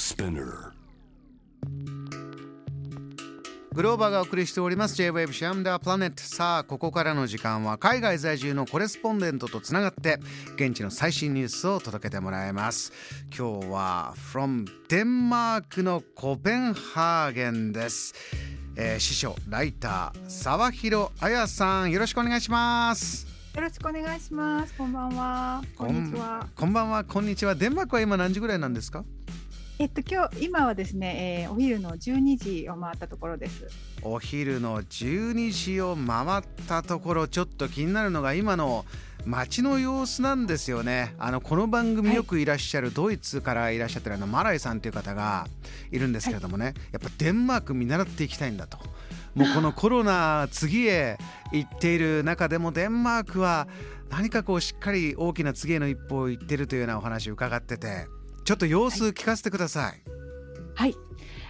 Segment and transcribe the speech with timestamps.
[0.00, 0.72] Spinner.
[3.74, 4.96] グローバーがお送りしております。
[4.96, 6.22] J-Wave シアムダープラネット。
[6.22, 10.18] さあここからの時間は海外在住のコレスポンデントとつながって
[10.54, 12.92] 現地の最新ニュースを届けてもらいます。
[13.36, 18.14] 今日は from デンマークのコペンハーゲンです、
[18.76, 21.90] えー、師匠ライター沢広彩さん。
[21.90, 23.26] よろしくお願いします。
[23.54, 24.72] よろしくお願いします。
[24.78, 25.62] こんばんは。
[25.76, 26.46] こんにちは。
[26.56, 27.04] こんばんは。
[27.04, 27.54] こんにちは。
[27.54, 29.04] デンマークは今何時ぐらいなんですか？
[29.80, 33.66] えっと今日今はですね、えー、お昼の12時を回ったところです。
[34.02, 38.84] お昼の12時を回ったところちょっと気になるのが今の
[39.24, 41.14] 街の様子なんですよね。
[41.18, 45.46] あのこの番組よくいらっしゃるドイツからいらっしゃってるあのマライさんという方が
[45.90, 48.76] いるんですけれどもね、やっぱデンマーク見習っていきたいんだと。
[49.34, 51.16] もうこのコロナ次へ
[51.52, 53.66] 行っている中でもデンマークは
[54.10, 58.08] 何かこうしっかり大きな次への一歩を行ってるというようなお話を伺ってて
[58.44, 60.20] ちょっと様子聞かせてください。
[60.74, 60.94] はい、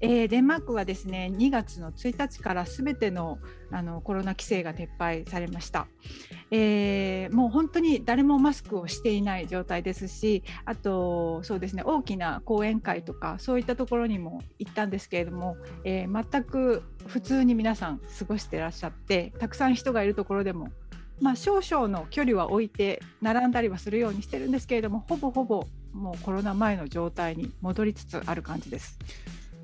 [0.00, 3.38] えー、デンマークはですね2月の1日からすべての
[3.70, 5.86] あのコロナ規制が撤廃されました、
[6.50, 20.68] えー、もう本当に誰もマスクをしていない状態ですしあとそうですね大きな講演会とかそういったところにも行ったんですけれども、えー、全く普通に皆さん過ごしてらっしゃってたくさん人がいるところでも
[21.20, 28.98] まあ、少々の距離は置いて並んだりはするようにしてるんですけれどもほぼほぼもうコロナ前の状態に戻りつつある感じです。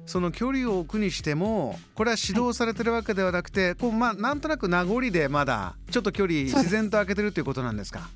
[0.07, 8.09] その距離を置くにしてもこれは指導されてるわけではなくて、はい、こうまあ、なんとなく名残でまだちょっと距離自然と空けてるということなんですか？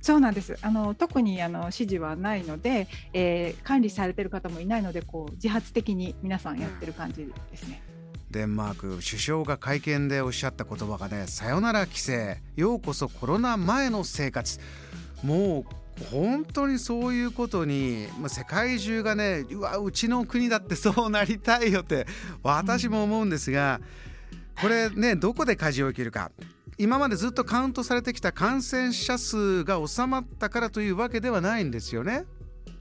[0.00, 0.56] そうなんです。
[0.62, 7.82] あの特にあの指示はないので、えー、管理されてる方もいないのでこう自発的に皆さんやってる感じですね。
[8.30, 14.58] デンマーク首相が会見でおっしゃった言葉がね「さよなら規制ようこそコロナ前の生活」
[15.24, 15.74] もう
[16.10, 22.06] 本当にそういうことに世界中がねうわうちの国だってそうなりたいよって
[22.42, 23.80] 私も思うんですが
[24.60, 26.30] これねどこで舵を切るか
[26.78, 32.24] 今までずっとカウントされてきた感染者数が収まったからというわけではないんですよね。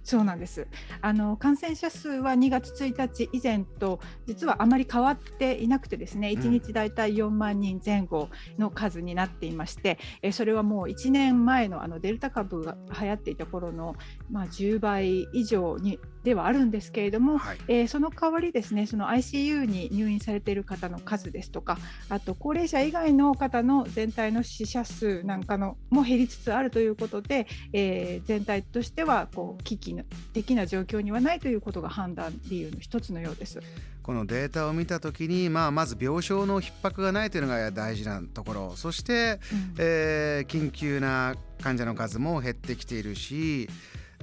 [0.08, 0.70] そうなんです。
[1.02, 13.98] あの感染者数は2月1日以前と実はあまり変わっていなくてですね1日大体4万人前後の数になっていまして、うん、それはもう1年前のあのデルタ株が流行っていた頃の
[14.32, 21.78] まあ10倍以上にではあるんですけれども、はい、えー、その代わりですねその ICU に入院されている方の数ですとか
[22.10, 29.97] あと高齢者以外の方の全体の死者数なんかのも減りつつあるということで、えー、全体としてはこう危機
[30.34, 33.60] 的な状況にはないということが判断理由の一つのようです。
[34.08, 43.68] このデータを見たときに、まあ、まず病床の逼迫がないというのが大事なところそして、うん、えー、緊急な患者の数も減ってきているし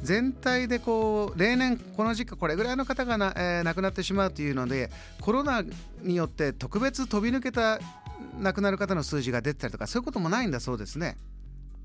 [0.02, 5.62] 全体でこう例年この時期これぐらいの方がな、えー、亡くなってしまうというのでコロナ
[6.02, 7.78] によって特別飛び抜けた
[8.40, 11.18] 亡くなる方の数字が出てたりとかそういうこともないんだそうですね。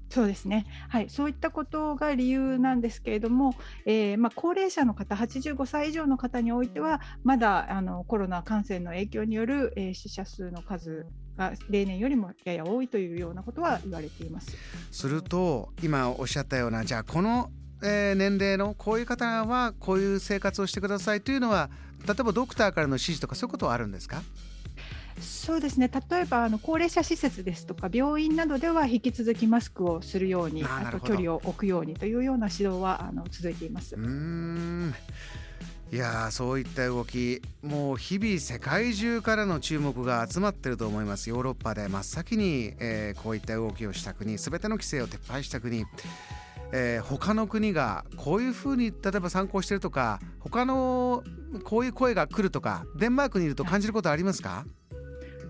[0.09, 3.55] そうですね、はい、そういったことが理由なんですけれども、
[3.85, 11.05] えー、まあ、高齢者の方、85歳以上の方においては、まだあのコロナ感染の影響による、えー、死者数の数
[11.37, 14.55] が例年よりもやや多いというようなことは言われています。
[14.91, 21.69] すると、今おっしゃったような、じゃあ、このえー、年齢のこういう方はこういう生活をしてくださいというのは
[22.05, 24.21] 例えばドクターからの指示とかそういうことはあるんですか？
[25.21, 25.89] そうですね。
[26.09, 33.95] 例えばあの高齢者施設ですとか病院などでは引き続きマスクをするようにあと距離を置くようにというような指導はあの続いています。
[33.95, 34.93] うん。
[35.91, 41.29] いやそういった動きもう日々世界中からの注目が集まっていると思います。
[41.29, 45.85] ヨーロッパで真っ先に、えー、こういった動きをした国全ての規制を撤廃した国。
[46.71, 51.23] えー、他の国がこういうふうに例えば参考してるとか他の
[51.63, 54.65] こういう声が来るとかデンマークにいると感じることありますか、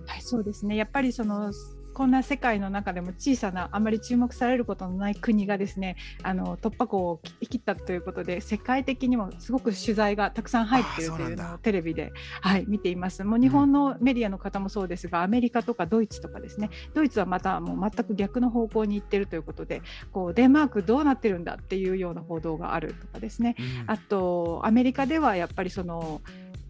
[0.09, 0.75] はい、そうですね。
[0.75, 1.53] やっぱりその
[1.93, 13.23] こんな世界の中でも小さなあまり注目されることのない国がですねあの突破口を切ったということで世界的にもすごく取材がたくさん入っているというのをテレビで、はい、見ています。
[13.23, 26.21] もう日本のメディアの方もそうですが、うん、アメリカとかドイツとかですねドイツはまたもう全く逆の方向に行っているということでこうデンマークどうなってるんだっていうような報道があるとかですね、うん、あとアメリカではやっぱりその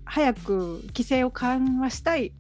[0.06, 2.33] 早く規制を緩和したい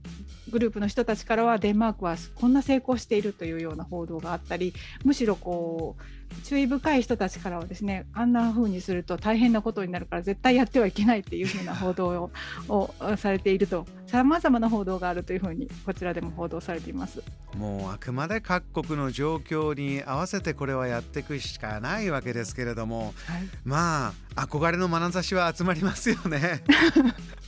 [0.49, 4.73] グループの人たちからはデンマークはこんな成功しているというような報道があったり
[5.03, 6.03] むしろこう
[6.43, 12.31] 注意深い人たちからはですねあんな風にすると大変なことになるから絶対やってはいけないっていう風な報道
[12.67, 17.23] をされているとさまざまな報道があるという風にこちらでも報道されています
[17.57, 26.63] もうあくまで各国の状況に合わせてこれはやっていくしかないわけですけれども、はい、まあ憧れの眼差しは集まりますよね。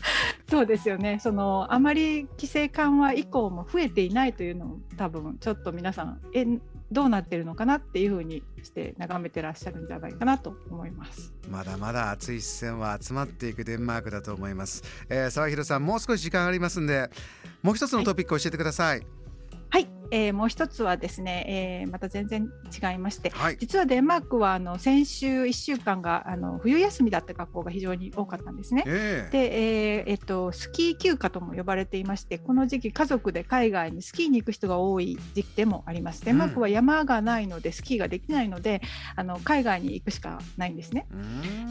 [0.52, 1.18] そうですよね。
[1.22, 6.46] そのあまり規制緩和以降も増えていないというのを多分ちょっと皆さんえ
[6.92, 11.34] どうなってるのかなっていうふうにして眺めてらっしゃるんじゃないかなと思います。
[11.50, 17.10] まだまだ熱い視線は集まっていくデンマークだと思います、えー、沢広さんもう少し時間ありますんで
[17.64, 19.06] もう一つのトピックを教えてくださいはい、
[20.12, 28.84] えー、もう一つはですね、えー、また全然違いまして、はい、実はデンマークはあの先週1週間があの冬休みだった学校が非常に多かったんですね。
[28.86, 36.24] えー、で、えーえっと、スキー休暇とも呼ばれていましてこの時期家族で海外にスキーに行く人が多い時期でもあります。
[36.26, 38.82] デンマークは山がないのでスキーができないので
[39.16, 41.08] あの海外に行くしかないんですね。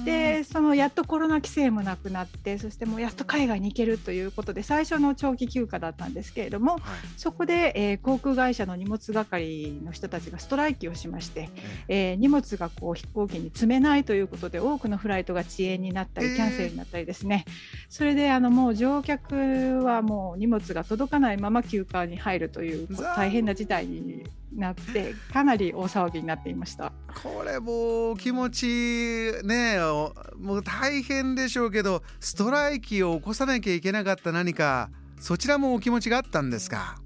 [0.04, 6.80] でそのやっとコロナ規制もなくなってそしてもうやっと海外に行けるということで最初の長期休暇だったんですけれども、はい、
[7.16, 11.50] そこで、えー、航空会社の荷物係の人たちがストライキをしまして、
[11.88, 17.44] えー、荷物がこう飛行機に積めないということで多くのフライトが遅延になったりキャンセルになったりですね、
[17.88, 24.24] それであのもう乗客はもう荷物が届かないまま休暇に入るという大変な事態に
[24.54, 26.92] なってかなり大騒ぎになっていました。
[27.22, 36.96] これもう気持ちねもう大変でしょうけどストライキを起こさなきゃいけなかった何かそちらもお気持ちがあったんですか？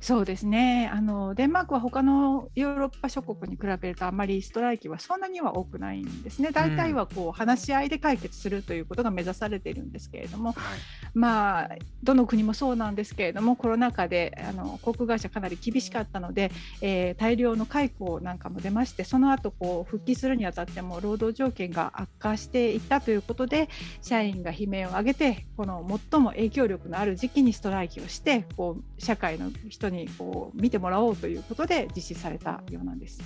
[0.00, 0.90] そうですね。
[0.92, 6.52] あのデンマークは他のヨーロッパ諸国に比べるとあまりストライキはそんなには多くないんですね。
[6.52, 10.78] 大体はこう話し合いで解決するということが目指されているんですけれども、はい、
[11.12, 11.68] まあ
[12.02, 16.50] どの国もそうなんですけれどもコロナ禍であの航空会社かなり厳しかったので、
[16.80, 23.68] えー、大量の解雇なんかも出ましてその後こう復帰するにあたっても労働条件が悪化していったということで
[24.00, 33.20] 社員が悲鳴を上げてこの最も影響力のある時期にストライキをしてこう社会の人にこう見てもらおうということで実施されたようなんです。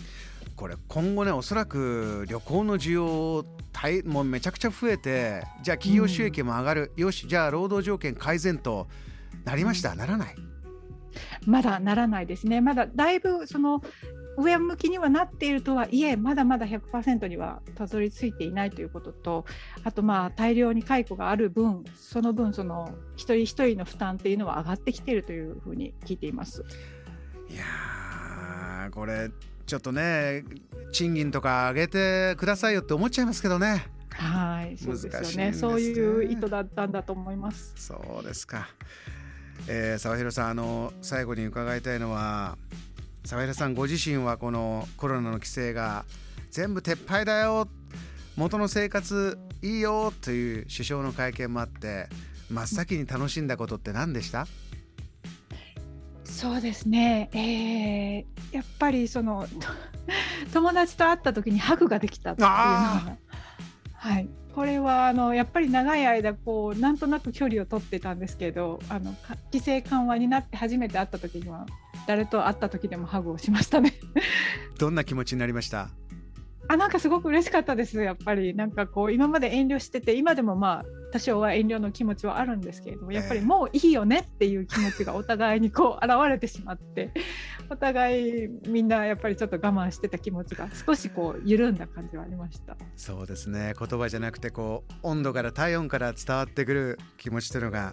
[0.56, 3.44] これ今後ねおそらく旅行の需要
[4.04, 8.86] もうめちゃくちゃ増えてじゃあ企業収益も上がる、うん、よしじゃあ労働条件改善と
[9.44, 10.34] なりました、うん、ならない。
[11.46, 12.60] まだならないですね。
[12.60, 13.82] まだだいぶその
[14.36, 19.44] 上向きにはなっているとはいえまだまだ100%にはたどり着いていないということと
[19.84, 26.64] あとまあ大量に解雇がある分その分その一人一人の負担っていうのは上がってきているというふうに聞いています。
[27.48, 29.30] いやこれ
[29.66, 30.44] ちょっとね
[30.92, 33.86] 賃金とか上げてくださいよって思っちゃいますけどね。
[34.10, 37.72] はい、そうですよね、ね、そういう意図だったんだと思います。
[37.76, 38.68] そうですか。
[39.68, 42.58] えー、沢弘さんあの最後に伺いたいのは
[43.24, 46.04] 沢平さんご自身はこのコロナの規制が
[46.50, 47.68] 全部撤廃だよ
[48.36, 52.08] 元の生活いいよという首相の会見もあって
[52.50, 54.46] 真っ先に楽しんだことって何でした？
[56.24, 59.46] そうですね、えー、やっぱりその
[60.52, 63.16] 友達と会った時にハグができたっていうのは、
[63.94, 69.14] はい、これはあのやっぱり長い間こうなんとなく距離を取ってたんですけどあの
[69.52, 71.64] 規制緩和になって初めて会った時には
[72.06, 73.94] 誰と会った時でもハグをしましたね。
[74.78, 75.90] どんな気持ちになりました？
[76.66, 78.00] あなんかすごく嬉しかったです。
[78.00, 78.54] やっぱり。
[78.54, 87.12] なんかこう今まで遠慮してて今でもまあ多少は遠慮の気持ちはあるんですけれどもやっぱりもういいよねっていう気持ちがお互いにこう現れてしまって
[87.70, 92.76] お互いみんなやっぱりちょっと我慢してた気持ちが少しこう緩んだ感じはありました。
[92.96, 93.74] そうですね。
[93.78, 97.92] 言葉じゃなくてこう温度から体温から伝わってくる気持ちというのが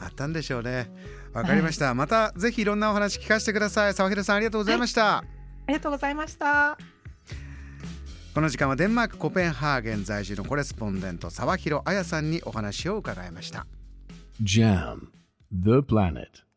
[0.00, 0.90] あったんでしょうね。
[1.32, 3.94] わかりました、はい、またぜひいろんなお話聞かせてください。
[3.94, 6.76] 沢平さんありがとうございました、はい、ありがとうございました。
[8.34, 13.66] この時間はデンマークコペンハーゲン在住のコレスポンデント沢広彩さんにお話を伺いました。
[14.42, 15.08] JAM
[15.52, 16.49] The Planet